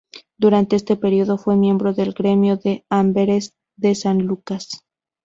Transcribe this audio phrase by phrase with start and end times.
[0.35, 4.83] Durante este período fue miembro del Gremio de Amberes de San Lucas.